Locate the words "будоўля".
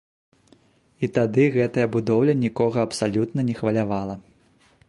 1.97-2.33